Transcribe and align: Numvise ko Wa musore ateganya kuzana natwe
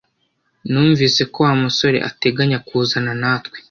Numvise 0.69 1.21
ko 1.31 1.37
Wa 1.47 1.53
musore 1.63 1.97
ateganya 2.09 2.57
kuzana 2.67 3.11
natwe 3.21 3.57